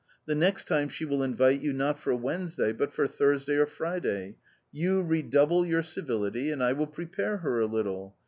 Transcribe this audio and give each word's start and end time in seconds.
The 0.25 0.33
next 0.33 0.65
time 0.67 0.89
she 0.89 1.05
will 1.05 1.21
invite 1.21 1.61
you, 1.61 1.73
not 1.73 1.99
for 1.99 2.15
Wednesday, 2.15 2.73
but 2.73 2.91
for 2.91 3.05
Thursday 3.05 3.55
or 3.57 3.67
Friday; 3.67 4.35
you 4.71 5.03
redouble 5.03 5.63
your 5.63 5.83
civility, 5.83 6.49
and 6.49 6.63
I 6.63 6.73
will 6.73 6.87
prepare 6.87 7.37
her 7.37 7.59
a 7.59 7.67
little. 7.67 8.17